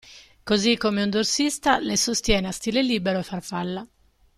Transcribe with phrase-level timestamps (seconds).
[0.43, 3.87] Così come un dorsista le sostiene a stile libero e farfalla.